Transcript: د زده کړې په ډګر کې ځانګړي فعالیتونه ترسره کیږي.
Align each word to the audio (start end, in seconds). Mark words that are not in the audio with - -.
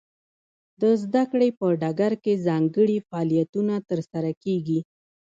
د 0.81 0.83
زده 1.03 1.23
کړې 1.31 1.49
په 1.59 1.65
ډګر 1.81 2.13
کې 2.23 2.33
ځانګړي 2.47 2.97
فعالیتونه 3.07 3.73
ترسره 3.89 4.31
کیږي. 4.43 4.79